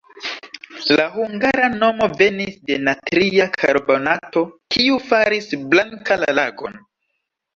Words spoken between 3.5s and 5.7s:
karbonato, kiu faris